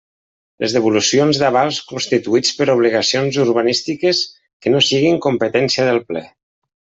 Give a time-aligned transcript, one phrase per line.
[0.63, 4.23] Les devolucions d'avals constituïts per obligacions urbanístiques
[4.65, 6.27] que no siguin competència del Ple.